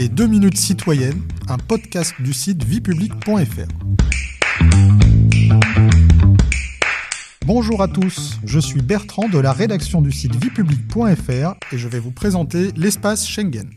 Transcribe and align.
Les 0.00 0.08
2 0.08 0.28
minutes 0.28 0.56
citoyennes, 0.56 1.20
un 1.46 1.58
podcast 1.58 2.14
du 2.20 2.32
site 2.32 2.64
viepublic.fr. 2.64 3.68
Bonjour 7.44 7.82
à 7.82 7.86
tous, 7.86 8.38
je 8.46 8.58
suis 8.58 8.80
Bertrand 8.80 9.28
de 9.28 9.38
la 9.38 9.52
rédaction 9.52 10.00
du 10.00 10.10
site 10.10 10.34
viepublic.fr 10.36 11.54
et 11.70 11.76
je 11.76 11.86
vais 11.86 11.98
vous 11.98 12.12
présenter 12.12 12.70
l'espace 12.76 13.28
Schengen. 13.28 13.68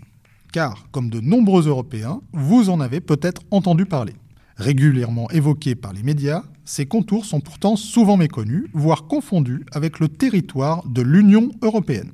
Car, 0.54 0.86
comme 0.92 1.10
de 1.10 1.20
nombreux 1.20 1.68
Européens, 1.68 2.22
vous 2.32 2.70
en 2.70 2.80
avez 2.80 3.02
peut-être 3.02 3.42
entendu 3.52 3.86
parler. 3.86 4.14
Régulièrement 4.56 5.30
évoqués 5.30 5.76
par 5.76 5.92
les 5.92 6.04
médias, 6.04 6.44
ces 6.64 6.86
contours 6.86 7.26
sont 7.26 7.42
pourtant 7.42 7.76
souvent 7.76 8.16
méconnus, 8.16 8.70
voire 8.72 9.08
confondus 9.08 9.66
avec 9.74 10.00
le 10.00 10.08
territoire 10.08 10.88
de 10.88 11.02
l'Union 11.02 11.52
européenne. 11.62 12.14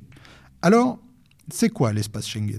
Alors, 0.62 0.98
c'est 1.48 1.68
quoi 1.68 1.92
l'espace 1.92 2.26
Schengen? 2.26 2.58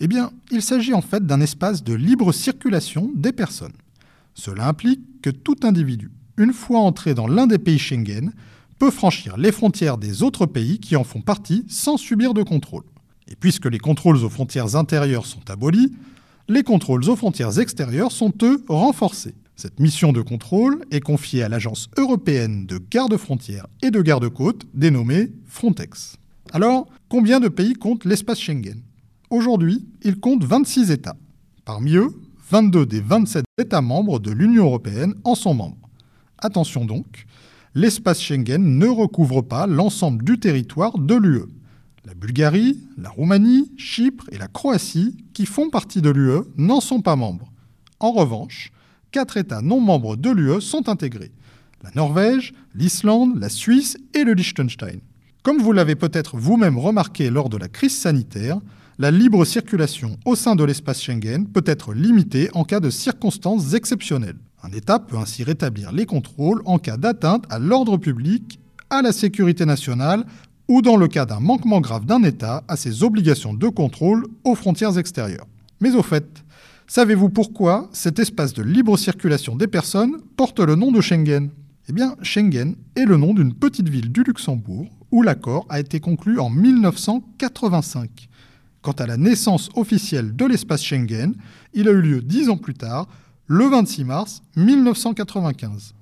Eh 0.00 0.06
bien, 0.06 0.30
il 0.50 0.62
s'agit 0.62 0.94
en 0.94 1.02
fait 1.02 1.24
d'un 1.24 1.40
espace 1.40 1.84
de 1.84 1.94
libre 1.94 2.32
circulation 2.32 3.10
des 3.14 3.32
personnes. 3.32 3.72
Cela 4.34 4.68
implique 4.68 5.22
que 5.22 5.30
tout 5.30 5.56
individu, 5.62 6.10
une 6.36 6.52
fois 6.52 6.80
entré 6.80 7.14
dans 7.14 7.28
l'un 7.28 7.46
des 7.46 7.58
pays 7.58 7.78
Schengen, 7.78 8.32
peut 8.78 8.90
franchir 8.90 9.36
les 9.36 9.52
frontières 9.52 9.98
des 9.98 10.22
autres 10.22 10.46
pays 10.46 10.78
qui 10.78 10.96
en 10.96 11.04
font 11.04 11.20
partie 11.20 11.64
sans 11.68 11.96
subir 11.96 12.34
de 12.34 12.42
contrôle. 12.42 12.84
Et 13.28 13.36
puisque 13.36 13.66
les 13.66 13.78
contrôles 13.78 14.16
aux 14.16 14.28
frontières 14.28 14.76
intérieures 14.76 15.26
sont 15.26 15.48
abolis, 15.50 15.92
les 16.48 16.62
contrôles 16.62 17.08
aux 17.08 17.16
frontières 17.16 17.58
extérieures 17.58 18.12
sont, 18.12 18.32
eux, 18.42 18.62
renforcés. 18.68 19.34
Cette 19.56 19.78
mission 19.78 20.12
de 20.12 20.20
contrôle 20.20 20.84
est 20.90 21.00
confiée 21.00 21.44
à 21.44 21.48
l'Agence 21.48 21.88
européenne 21.96 22.66
de 22.66 22.78
garde-frontières 22.90 23.68
et 23.82 23.90
de 23.90 24.02
garde-côtes, 24.02 24.66
dénommée 24.74 25.32
Frontex. 25.46 26.16
Alors, 26.52 26.88
combien 27.08 27.38
de 27.40 27.48
pays 27.48 27.74
compte 27.74 28.04
l'espace 28.04 28.40
Schengen? 28.40 28.82
Aujourd'hui, 29.34 29.84
il 30.02 30.20
compte 30.20 30.44
26 30.44 30.92
États. 30.92 31.16
Parmi 31.64 31.96
eux, 31.96 32.14
22 32.52 32.86
des 32.86 33.00
27 33.00 33.44
États 33.58 33.80
membres 33.80 34.20
de 34.20 34.30
l'Union 34.30 34.66
européenne 34.66 35.16
en 35.24 35.34
sont 35.34 35.54
membres. 35.54 35.90
Attention 36.38 36.84
donc, 36.84 37.26
l'espace 37.74 38.20
Schengen 38.20 38.78
ne 38.78 38.86
recouvre 38.86 39.42
pas 39.42 39.66
l'ensemble 39.66 40.22
du 40.22 40.38
territoire 40.38 40.96
de 40.96 41.16
l'UE. 41.16 41.46
La 42.04 42.14
Bulgarie, 42.14 42.78
la 42.96 43.08
Roumanie, 43.08 43.72
Chypre 43.76 44.28
et 44.30 44.38
la 44.38 44.46
Croatie, 44.46 45.16
qui 45.32 45.46
font 45.46 45.68
partie 45.68 46.00
de 46.00 46.10
l'UE, 46.10 46.44
n'en 46.56 46.80
sont 46.80 47.00
pas 47.02 47.16
membres. 47.16 47.50
En 47.98 48.12
revanche, 48.12 48.70
quatre 49.10 49.36
États 49.36 49.62
non 49.62 49.80
membres 49.80 50.14
de 50.14 50.30
l'UE 50.30 50.60
sont 50.60 50.88
intégrés. 50.88 51.32
La 51.82 51.90
Norvège, 51.96 52.54
l'Islande, 52.76 53.36
la 53.40 53.48
Suisse 53.48 53.98
et 54.14 54.22
le 54.22 54.34
Liechtenstein. 54.34 55.00
Comme 55.42 55.58
vous 55.58 55.72
l'avez 55.72 55.96
peut-être 55.96 56.36
vous-même 56.36 56.78
remarqué 56.78 57.30
lors 57.30 57.48
de 57.48 57.56
la 57.56 57.66
crise 57.66 57.96
sanitaire, 57.96 58.60
la 58.98 59.10
libre 59.10 59.44
circulation 59.44 60.16
au 60.24 60.36
sein 60.36 60.54
de 60.54 60.62
l'espace 60.62 61.02
Schengen 61.02 61.46
peut 61.46 61.64
être 61.66 61.92
limitée 61.94 62.48
en 62.54 62.64
cas 62.64 62.80
de 62.80 62.90
circonstances 62.90 63.74
exceptionnelles. 63.74 64.38
Un 64.62 64.70
État 64.70 64.98
peut 64.98 65.16
ainsi 65.16 65.42
rétablir 65.42 65.92
les 65.92 66.06
contrôles 66.06 66.62
en 66.64 66.78
cas 66.78 66.96
d'atteinte 66.96 67.44
à 67.50 67.58
l'ordre 67.58 67.96
public, 67.96 68.60
à 68.90 69.02
la 69.02 69.12
sécurité 69.12 69.66
nationale 69.66 70.24
ou 70.68 70.80
dans 70.80 70.96
le 70.96 71.08
cas 71.08 71.26
d'un 71.26 71.40
manquement 71.40 71.80
grave 71.80 72.06
d'un 72.06 72.22
État 72.22 72.62
à 72.68 72.76
ses 72.76 73.02
obligations 73.02 73.52
de 73.52 73.68
contrôle 73.68 74.26
aux 74.44 74.54
frontières 74.54 74.96
extérieures. 74.96 75.46
Mais 75.80 75.94
au 75.94 76.02
fait, 76.02 76.44
savez-vous 76.86 77.28
pourquoi 77.28 77.90
cet 77.92 78.18
espace 78.20 78.54
de 78.54 78.62
libre 78.62 78.96
circulation 78.96 79.56
des 79.56 79.66
personnes 79.66 80.20
porte 80.36 80.60
le 80.60 80.76
nom 80.76 80.92
de 80.92 81.00
Schengen? 81.00 81.50
Eh 81.88 81.92
bien, 81.92 82.14
Schengen 82.22 82.76
est 82.96 83.04
le 83.04 83.16
nom 83.16 83.34
d'une 83.34 83.52
petite 83.52 83.88
ville 83.88 84.12
du 84.12 84.22
Luxembourg 84.22 84.86
où 85.10 85.22
l'accord 85.22 85.66
a 85.68 85.80
été 85.80 86.00
conclu 86.00 86.38
en 86.38 86.48
1985. 86.48 88.28
Quant 88.84 88.92
à 88.92 89.06
la 89.06 89.16
naissance 89.16 89.70
officielle 89.76 90.36
de 90.36 90.44
l'espace 90.44 90.84
Schengen, 90.84 91.32
il 91.72 91.88
a 91.88 91.90
eu 91.90 92.02
lieu 92.02 92.20
dix 92.20 92.50
ans 92.50 92.58
plus 92.58 92.74
tard, 92.74 93.08
le 93.46 93.64
26 93.64 94.04
mars 94.04 94.42
1995. 94.56 95.94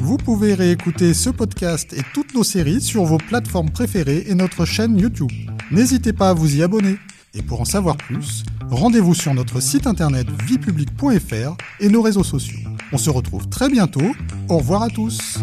Vous 0.00 0.16
pouvez 0.16 0.54
réécouter 0.54 1.14
ce 1.14 1.30
podcast 1.30 1.92
et 1.92 2.02
toutes 2.12 2.34
nos 2.34 2.42
séries 2.42 2.80
sur 2.80 3.04
vos 3.04 3.18
plateformes 3.18 3.70
préférées 3.70 4.24
et 4.26 4.34
notre 4.34 4.64
chaîne 4.64 4.98
YouTube. 4.98 5.30
N'hésitez 5.70 6.12
pas 6.12 6.30
à 6.30 6.34
vous 6.34 6.56
y 6.56 6.64
abonner. 6.64 6.98
Et 7.34 7.42
pour 7.42 7.60
en 7.60 7.64
savoir 7.64 7.96
plus, 7.96 8.42
rendez-vous 8.68 9.14
sur 9.14 9.34
notre 9.34 9.60
site 9.60 9.86
internet 9.86 10.26
viepublic.fr 10.44 11.56
et 11.78 11.88
nos 11.88 12.02
réseaux 12.02 12.24
sociaux. 12.24 12.58
On 12.90 12.98
se 12.98 13.10
retrouve 13.10 13.48
très 13.48 13.68
bientôt. 13.68 14.12
Au 14.48 14.56
revoir 14.56 14.82
à 14.82 14.88
tous. 14.88 15.38